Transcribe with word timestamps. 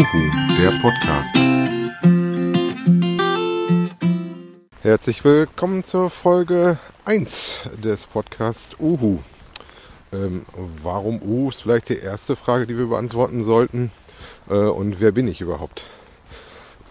Uhu, 0.00 0.30
der 0.56 0.70
Podcast. 0.80 1.36
Herzlich 4.80 5.22
willkommen 5.22 5.84
zur 5.84 6.08
Folge 6.08 6.78
1 7.04 7.64
des 7.84 8.06
Podcasts 8.06 8.76
Uhu. 8.80 9.18
Ähm, 10.10 10.46
warum 10.82 11.20
Uhu 11.20 11.50
ist 11.50 11.60
vielleicht 11.60 11.90
die 11.90 11.98
erste 11.98 12.34
Frage, 12.34 12.66
die 12.66 12.78
wir 12.78 12.86
beantworten 12.86 13.44
sollten. 13.44 13.90
Äh, 14.48 14.54
und 14.54 15.00
wer 15.00 15.12
bin 15.12 15.28
ich 15.28 15.42
überhaupt? 15.42 15.82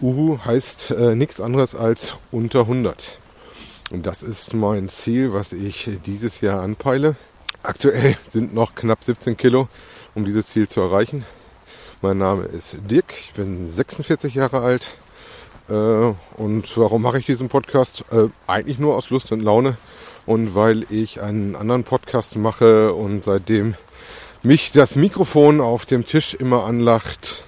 Uhu 0.00 0.38
heißt 0.44 0.92
äh, 0.92 1.16
nichts 1.16 1.40
anderes 1.40 1.74
als 1.74 2.14
unter 2.30 2.60
100. 2.60 3.18
Und 3.90 4.06
das 4.06 4.22
ist 4.22 4.54
mein 4.54 4.88
Ziel, 4.88 5.32
was 5.32 5.52
ich 5.52 5.90
dieses 6.06 6.42
Jahr 6.42 6.62
anpeile. 6.62 7.16
Aktuell 7.64 8.16
sind 8.30 8.54
noch 8.54 8.76
knapp 8.76 9.02
17 9.02 9.36
Kilo, 9.36 9.66
um 10.14 10.24
dieses 10.24 10.46
Ziel 10.46 10.68
zu 10.68 10.80
erreichen. 10.80 11.24
Mein 12.02 12.16
Name 12.16 12.44
ist 12.44 12.76
Dirk, 12.90 13.12
ich 13.20 13.34
bin 13.34 13.70
46 13.70 14.34
Jahre 14.34 14.60
alt. 14.60 14.92
Äh, 15.68 15.74
und 15.74 16.78
warum 16.78 17.02
mache 17.02 17.18
ich 17.18 17.26
diesen 17.26 17.50
Podcast? 17.50 18.06
Äh, 18.10 18.28
eigentlich 18.46 18.78
nur 18.78 18.96
aus 18.96 19.10
Lust 19.10 19.32
und 19.32 19.42
Laune 19.42 19.76
und 20.24 20.54
weil 20.54 20.86
ich 20.90 21.20
einen 21.20 21.54
anderen 21.54 21.84
Podcast 21.84 22.36
mache 22.36 22.94
und 22.94 23.22
seitdem 23.22 23.74
mich 24.42 24.72
das 24.72 24.96
Mikrofon 24.96 25.60
auf 25.60 25.84
dem 25.84 26.06
Tisch 26.06 26.32
immer 26.32 26.64
anlacht, 26.64 27.44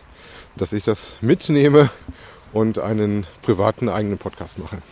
dass 0.56 0.74
ich 0.74 0.84
das 0.84 1.14
mitnehme 1.22 1.88
und 2.52 2.78
einen 2.78 3.26
privaten 3.40 3.88
eigenen 3.88 4.18
Podcast 4.18 4.58
mache. 4.58 4.82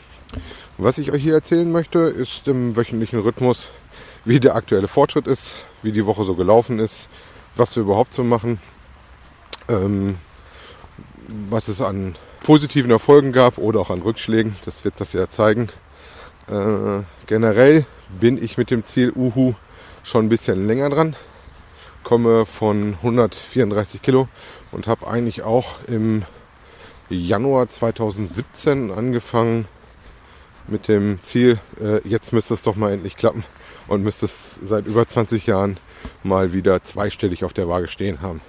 Was 0.79 0.97
ich 0.97 1.13
euch 1.13 1.23
hier 1.23 1.35
erzählen 1.35 1.71
möchte, 1.71 1.99
ist 1.99 2.49
im 2.49 2.79
wöchentlichen 2.79 3.19
Rhythmus, 3.19 3.69
wie 4.25 4.41
der 4.41 4.55
aktuelle 4.55 4.89
Fortschritt 4.89 5.27
ist, 5.27 5.67
wie 5.83 5.93
die 5.93 6.07
Woche 6.07 6.25
so 6.25 6.35
gelaufen 6.35 6.79
ist, 6.79 7.11
was 7.57 7.77
wir 7.77 7.83
überhaupt 7.83 8.15
so 8.15 8.25
machen, 8.25 8.59
ähm, 9.71 10.19
was 11.49 11.69
es 11.69 11.81
an 11.81 12.17
positiven 12.43 12.91
Erfolgen 12.91 13.33
gab 13.33 13.59
oder 13.59 13.81
auch 13.81 13.91
an 13.91 14.03
Rückschlägen. 14.03 14.57
Das 14.65 14.85
wird 14.85 15.01
das 15.01 15.13
ja 15.13 15.29
zeigen. 15.29 15.69
Äh, 16.49 17.03
generell 17.27 17.87
bin 18.09 18.43
ich 18.43 18.59
mit 18.59 18.71
dem 18.71 18.85
Ziel 18.85 19.13
Uhu 19.15 19.55
schon 20.03 20.27
ein 20.27 20.29
bisschen 20.29 20.67
länger 20.67 20.91
dran, 20.91 21.15
komme 22.03 22.47
von 22.47 22.95
134 23.03 24.03
Kilo 24.03 24.29
und 24.73 24.89
habe 24.89 25.07
eigentlich 25.07 25.43
auch 25.43 25.75
im 25.87 26.25
Januar 27.09 27.69
2017 27.69 28.91
angefangen 28.91 29.69
mit 30.69 30.89
dem 30.89 31.21
Ziel, 31.23 31.59
äh, 31.81 32.07
jetzt 32.09 32.33
müsste 32.33 32.55
es 32.55 32.63
doch 32.63 32.77
mal 32.77 32.93
endlich 32.93 33.17
klappen 33.17 33.45
und 33.89 34.03
müsste 34.03 34.27
es 34.27 34.59
seit 34.63 34.87
über 34.87 35.07
20 35.07 35.47
Jahren 35.47 35.77
mal 36.23 36.53
wieder 36.53 36.83
zweistellig 36.83 37.45
auf 37.45 37.53
der 37.53 37.69
Waage 37.69 37.89
stehen 37.89 38.23
haben. 38.23 38.41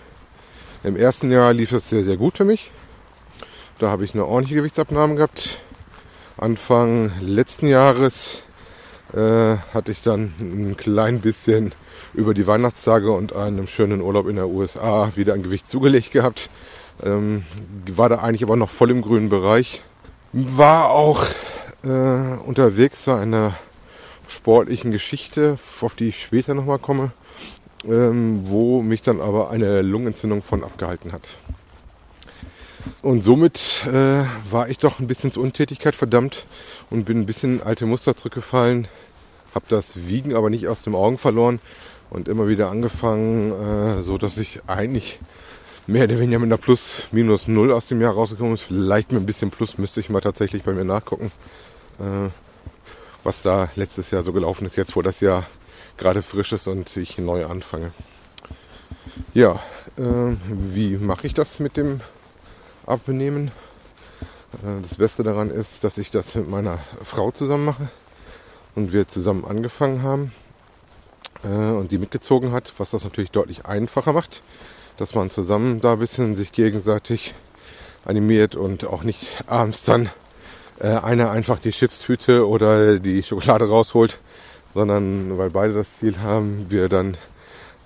Im 0.84 0.96
ersten 0.96 1.30
Jahr 1.30 1.54
lief 1.54 1.74
es 1.74 1.90
sehr, 1.90 2.04
sehr 2.04 2.18
gut 2.18 2.38
für 2.38 2.46
mich. 2.46 2.72
Da 3.78 3.90
habe 3.90 4.04
ich 4.04 4.16
eine 4.16 4.26
ordentliche 4.26 4.56
Gewichtsabnahme 4.56 5.14
gehabt. 5.14 5.60
Anfang 6.38 7.12
letzten 7.22 7.68
Jahres 7.68 8.40
äh, 9.14 9.58
hatte 9.76 9.92
ich 9.92 10.02
dann 10.02 10.34
ein 10.40 10.76
klein 10.78 11.20
bisschen 11.20 11.74
über 12.16 12.34
die 12.34 12.48
Weihnachtstage 12.48 13.12
und 13.12 13.36
einem 13.36 13.68
schönen 13.68 14.02
Urlaub 14.02 14.28
in 14.28 14.38
der 14.38 14.48
USA 14.48 15.12
wieder 15.16 15.36
ein 15.36 15.44
Gewicht 15.44 15.70
zugelegt 15.70 16.12
gehabt. 16.12 16.50
Ähm, 17.04 17.44
war 17.88 18.10
da 18.10 18.16
eigentlich 18.18 18.44
aber 18.44 18.56
noch 18.56 18.72
voll 18.72 18.90
im 18.90 19.04
grünen 19.04 19.30
Bereich. 19.30 19.84
War 20.34 20.90
auch 20.90 21.26
äh, 21.84 21.88
unterwegs 22.44 23.04
zu 23.04 23.12
einer 23.12 23.54
sportlichen 24.28 24.90
Geschichte, 24.90 25.60
auf 25.80 25.94
die 25.94 26.10
ich 26.10 26.24
später 26.24 26.56
nochmal 26.56 26.80
komme, 26.80 27.12
ähm, 27.88 28.44
wo 28.46 28.82
mich 28.82 29.02
dann 29.02 29.22
aber 29.22 29.50
eine 29.50 29.82
Lungenentzündung 29.82 30.44
von 30.44 30.64
abgehalten 30.64 31.12
hat. 31.12 31.30
Und 33.02 33.24
somit 33.24 33.86
äh, 33.88 34.24
war 34.50 34.70
ich 34.70 34.78
doch 34.80 35.00
ein 35.00 35.08
bisschen 35.08 35.32
zur 35.32 35.44
Untätigkeit 35.44 35.96
verdammt 35.96 36.46
und 36.90 37.06
bin 37.06 37.20
ein 37.20 37.26
bisschen 37.26 37.62
alte 37.64 37.86
Muster 37.86 38.16
zurückgefallen, 38.16 38.88
habe 39.54 39.66
das 39.70 40.08
Wiegen 40.08 40.36
aber 40.36 40.50
nicht 40.50 40.68
aus 40.68 40.82
den 40.82 40.96
Augen 40.96 41.18
verloren 41.18 41.60
und 42.10 42.28
immer 42.28 42.48
wieder 42.48 42.70
angefangen, 42.70 43.52
äh, 43.52 44.02
so 44.02 44.18
dass 44.18 44.38
ich 44.38 44.62
eigentlich 44.68 45.20
mehr 45.88 46.06
oder 46.06 46.20
weniger 46.20 46.40
mit 46.40 46.48
einer 46.48 46.58
Plus 46.58 47.06
minus 47.12 47.48
null 47.48 47.72
aus 47.72 47.88
dem 47.88 48.02
Jahr 48.02 48.14
rausgekommen 48.14 48.54
ist. 48.54 48.64
Vielleicht 48.64 49.12
mit 49.12 49.22
ein 49.22 49.26
bisschen 49.26 49.52
Plus 49.52 49.78
müsste 49.78 50.00
ich 50.00 50.10
mal 50.10 50.22
tatsächlich 50.22 50.64
bei 50.64 50.74
mir 50.74 50.86
nachgucken, 50.86 51.32
äh, 52.00 52.30
was 53.24 53.42
da 53.42 53.70
letztes 53.76 54.12
Jahr 54.12 54.24
so 54.24 54.34
gelaufen 54.34 54.66
ist, 54.66 54.76
jetzt 54.76 54.96
wo 54.96 55.02
das 55.02 55.20
Jahr 55.20 55.46
gerade 55.98 56.22
frisch 56.22 56.54
ist 56.54 56.68
und 56.68 56.96
ich 56.98 57.18
neu 57.18 57.46
anfange. 57.46 57.92
Ja, 59.34 59.60
äh, 59.98 60.36
wie 60.48 60.98
mache 60.98 61.28
ich 61.28 61.34
das 61.34 61.60
mit 61.60 61.78
dem 61.78 62.02
Abnehmen? 62.86 63.52
Äh, 64.64 64.82
das 64.82 64.96
Beste 64.96 65.24
daran 65.24 65.50
ist, 65.50 65.84
dass 65.84 65.98
ich 65.98 66.12
das 66.12 66.36
mit 66.36 66.50
meiner 66.50 66.80
Frau 67.04 67.32
zusammen 67.32 67.66
mache 67.66 67.90
und 68.76 68.94
wir 68.94 69.08
zusammen 69.08 69.46
angefangen 69.46 70.04
haben 70.04 70.32
äh, 71.44 71.48
und 71.48 71.92
die 71.92 71.98
mitgezogen 71.98 72.52
hat, 72.52 72.74
was 72.78 72.92
das 72.92 73.04
natürlich 73.04 73.32
deutlich 73.32 73.66
einfacher 73.66 74.14
macht, 74.14 74.44
dass 74.98 75.16
man 75.16 75.30
zusammen 75.30 75.82
da 75.82 75.94
ein 75.94 76.00
bisschen 76.00 76.36
sich 76.36 76.52
gegenseitig 76.52 77.34
animiert 78.06 78.56
und 78.56 78.86
auch 78.86 79.04
nicht 79.04 79.44
abends 79.48 79.84
dann 79.84 80.10
äh, 80.80 80.88
einer 80.88 81.32
einfach 81.32 81.60
die 81.60 81.72
Chipstüte 81.72 82.48
oder 82.48 83.00
die 83.00 83.24
Schokolade 83.24 83.68
rausholt, 83.68 84.20
sondern 84.74 85.38
weil 85.38 85.50
beide 85.50 85.74
das 85.74 85.98
Ziel 85.98 86.20
haben, 86.20 86.68
wir 86.70 86.90
dann 86.90 87.18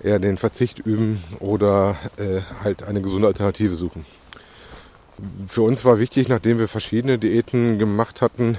eher 0.02 0.18
den 0.18 0.38
Verzicht 0.38 0.78
üben 0.80 1.22
oder 1.40 1.96
äh, 2.16 2.40
halt 2.62 2.82
eine 2.82 3.00
gesunde 3.00 3.28
Alternative 3.28 3.74
suchen. 3.74 4.04
Für 5.48 5.62
uns 5.62 5.84
war 5.84 5.98
wichtig, 5.98 6.28
nachdem 6.28 6.58
wir 6.58 6.68
verschiedene 6.68 7.18
Diäten 7.18 7.78
gemacht 7.78 8.20
hatten, 8.20 8.58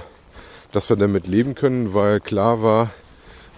dass 0.72 0.88
wir 0.88 0.96
damit 0.96 1.26
leben 1.26 1.54
können, 1.54 1.94
weil 1.94 2.20
klar 2.20 2.62
war, 2.62 2.90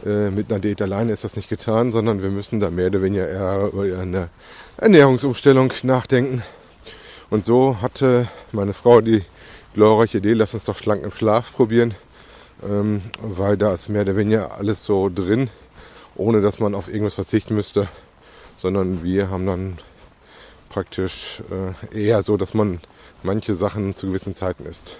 äh, 0.04 0.30
mit 0.30 0.50
einer 0.50 0.60
Diät 0.60 0.80
alleine 0.82 1.12
ist 1.12 1.24
das 1.24 1.36
nicht 1.36 1.48
getan, 1.48 1.92
sondern 1.92 2.22
wir 2.22 2.30
müssen 2.30 2.60
da 2.60 2.70
mehr 2.70 2.86
oder 2.86 3.02
weniger 3.02 3.28
eher 3.28 3.70
über 3.72 3.98
eine 3.98 4.28
Ernährungsumstellung 4.76 5.72
nachdenken. 5.82 6.42
Und 7.30 7.44
so 7.44 7.78
hatte 7.80 8.28
meine 8.52 8.72
Frau 8.72 9.00
die 9.00 9.22
glorreiche 9.74 10.18
Idee, 10.18 10.32
lass 10.32 10.54
uns 10.54 10.64
doch 10.64 10.76
schlank 10.76 11.04
im 11.04 11.12
Schlaf 11.12 11.52
probieren, 11.54 11.94
ähm, 12.68 13.02
weil 13.20 13.56
da 13.56 13.74
ist 13.74 13.88
mehr 13.88 14.02
oder 14.02 14.16
weniger 14.16 14.56
alles 14.56 14.84
so 14.84 15.08
drin, 15.08 15.50
ohne 16.16 16.40
dass 16.40 16.58
man 16.58 16.74
auf 16.74 16.88
irgendwas 16.88 17.14
verzichten 17.14 17.54
müsste, 17.54 17.88
sondern 18.58 19.02
wir 19.02 19.30
haben 19.30 19.46
dann 19.46 19.78
praktisch 20.68 21.42
äh, 21.92 21.98
eher 21.98 22.22
so, 22.22 22.36
dass 22.36 22.54
man 22.54 22.80
manche 23.22 23.54
Sachen 23.54 23.94
zu 23.94 24.06
gewissen 24.06 24.34
Zeiten 24.34 24.64
isst. 24.66 24.96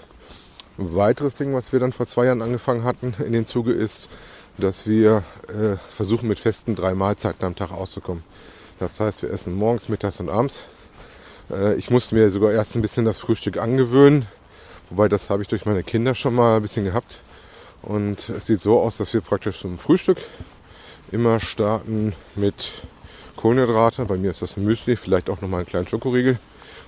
Ein 0.77 0.95
weiteres 0.95 1.35
Ding, 1.35 1.53
was 1.53 1.71
wir 1.71 1.79
dann 1.79 1.93
vor 1.93 2.07
zwei 2.07 2.25
Jahren 2.25 2.41
angefangen 2.41 2.83
hatten 2.83 3.15
in 3.23 3.33
dem 3.33 3.45
Zuge, 3.45 3.71
ist, 3.71 4.09
dass 4.57 4.87
wir 4.87 5.23
äh, 5.47 5.77
versuchen, 5.89 6.27
mit 6.27 6.39
festen 6.39 6.75
drei 6.75 6.93
Mahlzeiten 6.93 7.45
am 7.45 7.55
Tag 7.55 7.71
auszukommen. 7.71 8.23
Das 8.79 8.99
heißt, 8.99 9.21
wir 9.21 9.31
essen 9.31 9.53
morgens, 9.53 9.89
mittags 9.89 10.19
und 10.19 10.29
abends. 10.29 10.63
Äh, 11.51 11.75
ich 11.75 11.89
musste 11.89 12.15
mir 12.15 12.29
sogar 12.29 12.51
erst 12.51 12.75
ein 12.75 12.81
bisschen 12.81 13.05
das 13.05 13.19
Frühstück 13.19 13.57
angewöhnen, 13.57 14.25
wobei 14.89 15.07
das 15.07 15.29
habe 15.29 15.43
ich 15.43 15.47
durch 15.47 15.65
meine 15.65 15.83
Kinder 15.83 16.15
schon 16.15 16.35
mal 16.35 16.57
ein 16.57 16.61
bisschen 16.61 16.85
gehabt. 16.85 17.21
Und 17.81 18.29
es 18.29 18.45
sieht 18.45 18.61
so 18.61 18.79
aus, 18.79 18.97
dass 18.97 19.13
wir 19.13 19.21
praktisch 19.21 19.59
zum 19.59 19.77
Frühstück 19.77 20.17
immer 21.11 21.39
starten 21.39 22.13
mit 22.35 22.71
Kohlenhydrate. 23.35 24.05
Bei 24.05 24.17
mir 24.17 24.31
ist 24.31 24.41
das 24.41 24.57
Müsli, 24.57 24.95
vielleicht 24.95 25.29
auch 25.29 25.41
nochmal 25.41 25.61
einen 25.61 25.69
kleinen 25.69 25.87
Schokoriegel, 25.87 26.39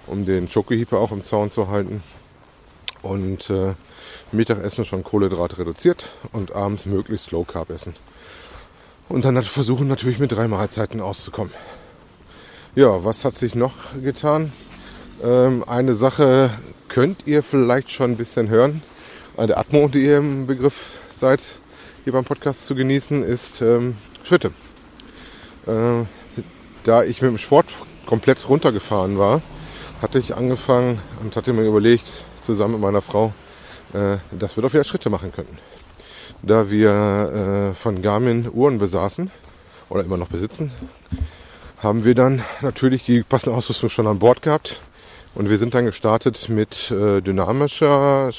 um 0.08 0.26
den 0.26 0.50
Schokohieper 0.50 0.98
auch 0.98 1.12
im 1.12 1.24
Zaun 1.24 1.52
zu 1.52 1.68
halten. 1.68 2.04
Und 3.02 3.50
äh, 3.50 3.74
Mittagessen 4.32 4.86
schon 4.86 5.04
Kohlenhydrate 5.04 5.58
reduziert 5.58 6.12
und 6.32 6.56
abends 6.56 6.86
möglichst 6.86 7.32
Low 7.32 7.44
Carb 7.44 7.70
essen. 7.70 7.96
Und 9.10 9.26
dann 9.26 9.42
versuchen 9.44 9.88
natürlich 9.88 10.20
mit 10.20 10.32
drei 10.32 10.48
Mahlzeiten 10.48 11.02
auszukommen. 11.02 11.54
Ja, 12.76 13.04
was 13.04 13.26
hat 13.26 13.36
sich 13.36 13.56
noch 13.56 13.74
getan? 14.02 14.54
Ähm, 15.22 15.64
eine 15.68 15.94
Sache 15.94 16.52
könnt 16.88 17.28
ihr 17.28 17.44
vielleicht 17.44 17.92
schon 17.92 18.12
ein 18.12 18.18
bisschen 18.18 18.50
hören. 18.50 18.82
Eine 19.36 19.58
Atmo, 19.58 19.88
die 19.88 20.06
ihr 20.06 20.20
im 20.20 20.46
Begriff 20.46 21.00
seid, 21.16 21.40
hier 22.04 22.14
beim 22.14 22.24
Podcast 22.24 22.68
zu 22.68 22.76
genießen, 22.76 23.24
ist 23.24 23.64
ähm, 23.64 23.96
Schritte. 24.24 24.52
Äh, 25.66 26.06
da 26.84 27.04
ich 27.04 27.20
mit 27.24 27.32
dem 27.32 27.40
Sport 27.40 27.66
komplett 28.06 28.48
runtergefahren 28.48 29.18
war, 29.18 29.42
hatte 30.04 30.20
ich 30.20 30.36
angefangen 30.36 31.00
und 31.24 31.36
hatte 31.36 31.52
mir 31.52 31.64
überlegt, 31.64 32.06
zusammen 32.44 32.74
mit 32.74 32.82
meiner 32.82 33.02
Frau, 33.02 33.34
äh, 33.94 34.18
dass 34.38 34.56
wir 34.56 34.62
doch 34.62 34.72
wieder 34.74 34.84
Schritte 34.84 35.10
machen 35.10 35.32
könnten. 35.32 35.58
Da 36.44 36.70
wir 36.70 37.72
äh, 37.72 37.74
von 37.74 38.04
Garmin 38.04 38.48
Uhren 38.54 38.78
besaßen 38.78 39.32
oder 39.90 40.04
immer 40.04 40.18
noch 40.18 40.28
besitzen, 40.28 40.72
haben 41.80 42.04
wir 42.04 42.14
dann 42.14 42.44
natürlich 42.62 43.04
die 43.04 43.24
passende 43.24 43.58
Ausrüstung 43.58 43.90
schon 43.90 44.06
an 44.06 44.20
Bord 44.20 44.44
gehabt 44.44 44.80
und 45.34 45.50
wir 45.50 45.58
sind 45.58 45.74
dann 45.74 45.86
gestartet 45.86 46.50
mit 46.50 46.92
äh, 46.92 47.22
dynamischer 47.22 48.32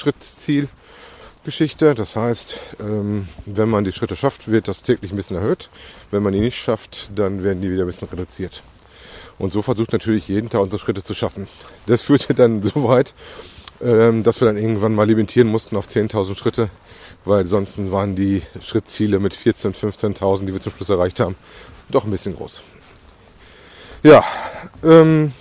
Schrittzielgeschichte. 1.44 1.94
Das 1.94 2.17
heißt, 2.17 2.56
ähm, 2.81 3.29
wenn 3.46 3.69
man 3.69 3.85
die 3.85 3.93
Schritte 3.93 4.17
schafft, 4.17 4.50
wird 4.50 4.69
das 4.69 4.82
täglich 4.82 5.12
ein 5.12 5.17
bisschen 5.17 5.37
erhöht. 5.37 5.69
Wenn 6.11 6.23
man 6.23 6.32
die 6.32 6.41
nicht 6.41 6.56
schafft, 6.56 7.11
dann 7.14 7.43
werden 7.43 7.61
die 7.61 7.70
wieder 7.70 7.85
ein 7.85 7.87
bisschen 7.87 8.08
reduziert. 8.08 8.62
Und 9.38 9.52
so 9.52 9.62
versucht 9.62 9.93
natürlich 9.93 10.29
jeden 10.29 10.49
Tag 10.49 10.62
unsere 10.62 10.81
Schritte 10.81 11.02
zu 11.02 11.14
schaffen. 11.14 11.49
Das 11.87 12.02
führte 12.02 12.35
dann 12.35 12.62
so 12.75 12.85
weit, 12.85 13.14
ähm, 13.82 14.23
dass 14.23 14.41
wir 14.41 14.46
dann 14.46 14.56
irgendwann 14.56 14.94
mal 14.94 15.06
limitieren 15.06 15.49
mussten 15.49 15.76
auf 15.76 15.87
10.000 15.87 16.37
Schritte, 16.37 16.70
weil 17.25 17.47
sonst 17.47 17.79
waren 17.90 18.17
die 18.17 18.43
Schrittziele 18.62 19.19
mit 19.19 19.37
14.000, 19.37 19.75
15.000, 20.17 20.47
die 20.47 20.55
wir 20.55 20.61
zum 20.61 20.73
Schluss 20.73 20.88
erreicht 20.88 21.20
haben, 21.20 21.37
doch 21.90 22.05
ein 22.05 22.11
bisschen 22.11 22.37
groß. 22.37 22.62
Ja, 24.02 24.25
ähm, 24.82 25.32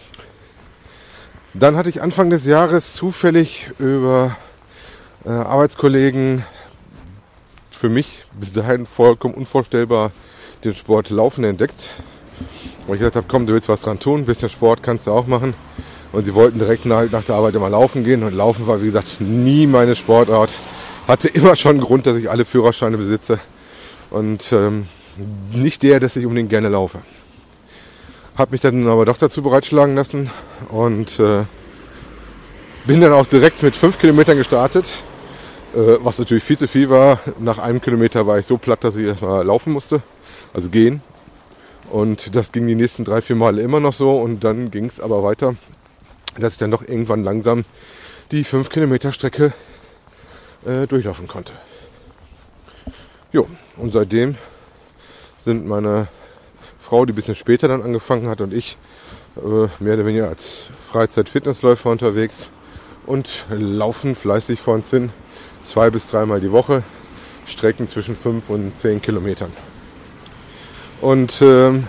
dann 1.53 1.77
hatte 1.77 1.89
ich 1.89 2.01
Anfang 2.01 2.29
des 2.29 2.45
Jahres 2.45 2.93
zufällig 2.93 3.69
über 3.77 4.35
äh, 5.25 5.29
Arbeitskollegen 5.29 6.45
für 7.71 7.89
mich 7.89 8.25
bis 8.39 8.53
dahin 8.53 8.85
vollkommen 8.85 9.33
unvorstellbar 9.33 10.11
den 10.63 10.75
Sport 10.75 11.09
Laufen 11.09 11.43
entdeckt. 11.43 11.91
Wo 12.87 12.93
ich 12.93 12.99
gedacht 12.99 13.15
habe, 13.15 13.25
komm, 13.29 13.45
du 13.45 13.53
willst 13.53 13.69
was 13.69 13.81
dran 13.81 13.99
tun, 13.99 14.21
ein 14.21 14.25
bisschen 14.25 14.49
Sport 14.49 14.83
kannst 14.83 15.07
du 15.07 15.11
auch 15.11 15.27
machen. 15.27 15.53
Und 16.11 16.25
sie 16.25 16.33
wollten 16.33 16.59
direkt 16.59 16.85
nach, 16.85 17.09
nach 17.11 17.23
der 17.23 17.35
Arbeit 17.35 17.55
immer 17.55 17.69
laufen 17.69 18.03
gehen. 18.03 18.23
Und 18.23 18.33
Laufen 18.35 18.67
war, 18.67 18.81
wie 18.81 18.87
gesagt, 18.87 19.19
nie 19.19 19.65
meine 19.65 19.95
Sportart. 19.95 20.51
Hatte 21.07 21.27
immer 21.27 21.55
schon 21.55 21.79
Grund, 21.79 22.05
dass 22.05 22.17
ich 22.17 22.29
alle 22.29 22.45
Führerscheine 22.45 22.97
besitze. 22.97 23.39
Und 24.11 24.51
ähm, 24.51 24.85
nicht 25.51 25.83
der, 25.83 25.99
dass 25.99 26.15
ich 26.15 26.25
unbedingt 26.25 26.49
gerne 26.49 26.69
laufe. 26.69 26.99
Habe 28.35 28.51
mich 28.51 28.61
dann 28.61 28.87
aber 28.87 29.05
doch 29.05 29.17
dazu 29.17 29.41
bereitschlagen 29.41 29.95
lassen 29.95 30.29
und 30.69 31.19
äh, 31.19 31.43
bin 32.85 33.01
dann 33.01 33.13
auch 33.13 33.27
direkt 33.27 33.63
mit 33.63 33.75
fünf 33.75 33.99
Kilometern 33.99 34.37
gestartet, 34.37 34.87
was 35.73 36.19
natürlich 36.19 36.43
viel 36.43 36.57
zu 36.57 36.67
viel 36.67 36.89
war. 36.89 37.19
Nach 37.39 37.57
einem 37.57 37.81
Kilometer 37.81 38.27
war 38.27 38.37
ich 38.37 38.45
so 38.45 38.57
platt, 38.57 38.83
dass 38.83 38.95
ich 38.95 39.07
erstmal 39.07 39.45
laufen 39.45 39.73
musste, 39.73 40.01
also 40.53 40.69
gehen. 40.69 41.01
Und 41.89 42.35
das 42.35 42.51
ging 42.51 42.67
die 42.67 42.75
nächsten 42.75 43.03
drei, 43.03 43.21
vier 43.21 43.35
Male 43.35 43.61
immer 43.61 43.79
noch 43.79 43.93
so 43.93 44.19
und 44.19 44.43
dann 44.43 44.71
ging 44.71 44.85
es 44.85 44.99
aber 44.99 45.23
weiter, 45.23 45.55
dass 46.37 46.53
ich 46.53 46.59
dann 46.59 46.71
doch 46.71 46.81
irgendwann 46.81 47.23
langsam 47.23 47.65
die 48.31 48.43
fünf 48.43 48.69
Kilometer 48.69 49.11
Strecke 49.11 49.53
äh, 50.65 50.87
durchlaufen 50.87 51.27
konnte. 51.27 51.53
Jo, 53.31 53.47
und 53.77 53.93
seitdem 53.93 54.37
sind 55.43 55.67
meine 55.67 56.07
Frau, 56.79 57.05
die 57.05 57.13
ein 57.13 57.15
bisschen 57.15 57.35
später 57.35 57.67
dann 57.67 57.81
angefangen 57.81 58.29
hat, 58.29 58.41
und 58.41 58.53
ich 58.53 58.77
äh, 59.35 59.67
mehr 59.83 59.95
oder 59.95 60.05
weniger 60.05 60.29
als 60.29 60.67
Freizeit-Fitnessläufer 60.89 61.89
unterwegs 61.89 62.49
und 63.05 63.45
laufen 63.49 64.15
fleißig 64.15 64.59
vor 64.59 64.75
uns 64.75 64.89
hin. 64.89 65.11
Zwei 65.63 65.89
bis 65.89 66.07
dreimal 66.07 66.39
die 66.39 66.51
Woche. 66.51 66.83
Strecken 67.45 67.87
zwischen 67.87 68.15
fünf 68.15 68.49
und 68.49 68.77
zehn 68.77 69.01
Kilometern. 69.01 69.51
Und 71.01 71.41
ähm, 71.41 71.87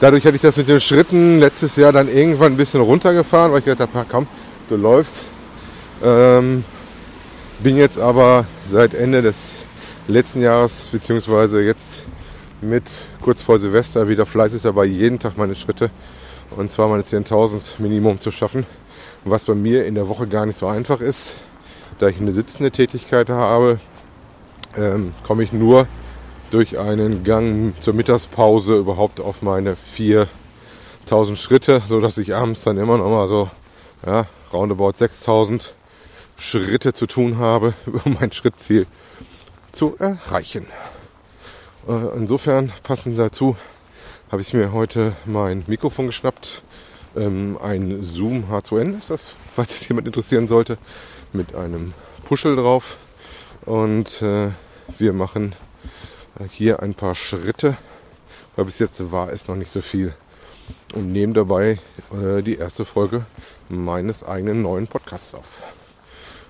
dadurch 0.00 0.24
hatte 0.24 0.36
ich 0.36 0.42
das 0.42 0.56
mit 0.56 0.68
den 0.68 0.80
Schritten 0.80 1.40
letztes 1.40 1.76
Jahr 1.76 1.92
dann 1.92 2.08
irgendwann 2.08 2.52
ein 2.52 2.56
bisschen 2.56 2.80
runtergefahren, 2.80 3.52
weil 3.52 3.58
ich 3.58 3.64
gedacht 3.64 3.90
habe, 3.92 4.06
komm, 4.08 4.26
du 4.68 4.76
läufst. 4.76 5.24
Ähm, 6.02 6.64
bin 7.58 7.76
jetzt 7.76 7.98
aber 7.98 8.46
seit 8.70 8.94
Ende 8.94 9.22
des 9.22 9.36
letzten 10.08 10.42
Jahres, 10.42 10.88
beziehungsweise 10.90 11.60
jetzt 11.62 12.02
mit 12.60 12.84
kurz 13.20 13.42
vor 13.42 13.58
Silvester 13.58 14.08
wieder 14.08 14.26
fleißig 14.26 14.62
dabei, 14.62 14.84
jeden 14.84 15.18
Tag 15.18 15.36
meine 15.36 15.54
Schritte 15.54 15.90
und 16.56 16.72
zwar 16.72 16.88
meine 16.88 17.02
10.000 17.02 17.74
Minimum 17.78 18.20
zu 18.20 18.30
schaffen. 18.30 18.66
Was 19.24 19.44
bei 19.44 19.54
mir 19.54 19.84
in 19.84 19.94
der 19.94 20.08
Woche 20.08 20.26
gar 20.26 20.46
nicht 20.46 20.58
so 20.58 20.66
einfach 20.66 21.00
ist, 21.00 21.34
da 21.98 22.08
ich 22.08 22.20
eine 22.20 22.32
sitzende 22.32 22.70
Tätigkeit 22.70 23.28
habe, 23.28 23.78
ähm, 24.76 25.14
komme 25.22 25.42
ich 25.42 25.52
nur 25.52 25.86
durch 26.50 26.78
einen 26.78 27.24
Gang 27.24 27.74
zur 27.80 27.94
Mittagspause 27.94 28.76
überhaupt 28.76 29.20
auf 29.20 29.42
meine 29.42 29.74
4.000 29.74 31.36
Schritte, 31.36 31.82
so 31.86 32.00
dass 32.00 32.18
ich 32.18 32.34
abends 32.34 32.62
dann 32.62 32.78
immer 32.78 32.98
noch 32.98 33.08
mal 33.08 33.26
so 33.26 33.50
ja, 34.04 34.26
roundabout 34.52 34.90
6.000 34.90 35.70
Schritte 36.36 36.92
zu 36.92 37.06
tun 37.06 37.38
habe, 37.38 37.74
um 38.04 38.18
mein 38.20 38.32
Schrittziel 38.32 38.86
zu 39.72 39.96
erreichen. 39.98 40.66
Äh, 41.88 42.16
insofern 42.16 42.72
passend 42.82 43.18
dazu 43.18 43.56
habe 44.30 44.42
ich 44.42 44.52
mir 44.52 44.72
heute 44.72 45.14
mein 45.24 45.64
Mikrofon 45.66 46.06
geschnappt. 46.06 46.62
Ähm, 47.16 47.58
ein 47.62 48.02
Zoom 48.02 48.44
H2N 48.50 48.98
ist 48.98 49.10
das, 49.10 49.34
falls 49.54 49.74
es 49.74 49.88
jemand 49.88 50.06
interessieren 50.06 50.48
sollte, 50.48 50.78
mit 51.32 51.54
einem 51.54 51.94
Puschel 52.24 52.56
drauf. 52.56 52.98
Und 53.64 54.22
äh, 54.22 54.50
wir 54.98 55.12
machen 55.12 55.54
hier 56.50 56.82
ein 56.82 56.94
paar 56.94 57.14
Schritte, 57.14 57.76
weil 58.56 58.64
bis 58.64 58.78
jetzt 58.78 59.12
war 59.12 59.30
es 59.30 59.48
noch 59.48 59.56
nicht 59.56 59.70
so 59.70 59.80
viel. 59.80 60.14
Und 60.94 61.12
nehmen 61.12 61.34
dabei 61.34 61.78
äh, 62.12 62.42
die 62.42 62.56
erste 62.56 62.84
Folge 62.84 63.24
meines 63.68 64.22
eigenen 64.24 64.62
neuen 64.62 64.86
Podcasts 64.86 65.34
auf. 65.34 65.62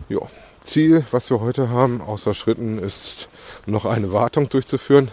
Jo. 0.08 0.28
Ziel, 0.62 1.04
was 1.10 1.28
wir 1.28 1.40
heute 1.40 1.70
haben, 1.70 2.00
außer 2.00 2.34
Schritten, 2.34 2.78
ist 2.78 3.28
noch 3.66 3.84
eine 3.84 4.12
Wartung 4.12 4.48
durchzuführen. 4.48 5.10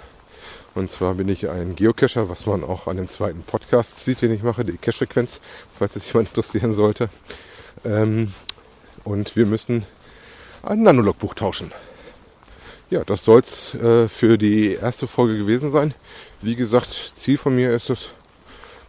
Und 0.75 0.92
zwar 0.92 1.16
bin 1.16 1.27
ich 1.27 1.50
ein 1.50 1.75
Geocacher, 1.75 2.30
was 2.30 2.45
man 2.45 2.63
auch 2.63 2.88
an 2.88 2.98
dem 2.98 3.07
zweiten 3.07 3.42
Podcast 3.42 4.04
sieht, 4.04 4.21
den 4.21 4.31
ich 4.31 4.44
mache, 4.44 4.63
die 4.63 4.77
Cache-Frequenz, 4.77 5.42
falls 5.77 5.95
es 5.95 6.07
jemand 6.07 6.30
interessieren 6.36 6.74
sollte. 6.74 7.10
Ähm, 7.83 8.33
und 9.03 9.35
wir 9.35 9.45
müssen 9.45 9.85
ein 10.63 10.83
Nanologbuch 10.83 11.33
tauschen. 11.33 11.71
Ja, 12.89 13.03
das 13.03 13.23
soll 13.23 13.41
es 13.41 13.75
äh, 13.75 14.07
für 14.07 14.37
die 14.37 14.73
erste 14.73 15.07
Folge 15.07 15.37
gewesen 15.37 15.71
sein. 15.71 15.93
Wie 16.41 16.55
gesagt, 16.55 17.13
Ziel 17.15 17.37
von 17.37 17.55
mir 17.55 17.71
ist 17.71 17.89
es, 17.89 18.09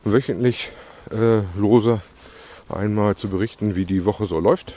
wöchentlich 0.04 0.70
äh, 1.10 1.42
lose 1.54 2.00
einmal 2.68 3.16
zu 3.16 3.28
berichten, 3.28 3.76
wie 3.76 3.84
die 3.84 4.04
Woche 4.04 4.26
so 4.26 4.40
läuft, 4.40 4.74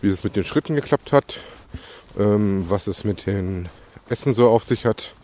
wie 0.00 0.08
es 0.08 0.24
mit 0.24 0.34
den 0.34 0.44
Schritten 0.44 0.74
geklappt 0.74 1.12
hat, 1.12 1.38
ähm, 2.18 2.64
was 2.68 2.86
es 2.86 3.04
mit 3.04 3.26
den 3.26 3.68
Essen 4.08 4.34
so 4.34 4.48
auf 4.48 4.64
sich 4.64 4.86
hat 4.86 5.14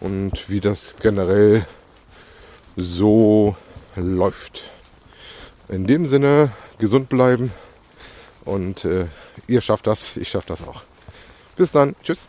und 0.00 0.50
wie 0.50 0.60
das 0.60 0.96
generell 1.00 1.64
so 2.76 3.56
läuft. 3.96 4.64
In 5.68 5.86
dem 5.86 6.06
Sinne, 6.06 6.52
gesund 6.78 7.08
bleiben 7.08 7.50
und 8.46 8.84
äh, 8.84 9.06
ihr 9.46 9.60
schafft 9.60 9.86
das, 9.86 10.16
ich 10.16 10.28
schaffe 10.28 10.48
das 10.48 10.66
auch. 10.66 10.82
Bis 11.56 11.72
dann, 11.72 11.94
tschüss. 12.02 12.26